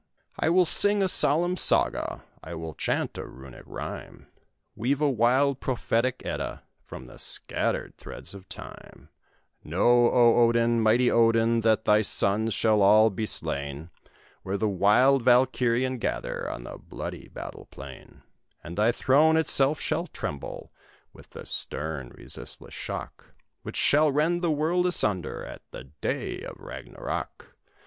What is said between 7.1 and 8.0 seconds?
scattered